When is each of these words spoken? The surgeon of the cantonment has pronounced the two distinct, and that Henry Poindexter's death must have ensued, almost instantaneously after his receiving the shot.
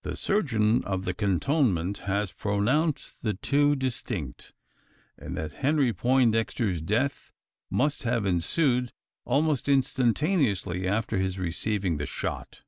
The 0.00 0.16
surgeon 0.16 0.82
of 0.84 1.04
the 1.04 1.12
cantonment 1.12 1.98
has 2.08 2.32
pronounced 2.32 3.20
the 3.22 3.34
two 3.34 3.76
distinct, 3.76 4.54
and 5.18 5.36
that 5.36 5.52
Henry 5.60 5.92
Poindexter's 5.92 6.80
death 6.80 7.34
must 7.68 8.04
have 8.04 8.24
ensued, 8.24 8.94
almost 9.26 9.68
instantaneously 9.68 10.88
after 10.88 11.18
his 11.18 11.38
receiving 11.38 11.98
the 11.98 12.06
shot. 12.06 12.62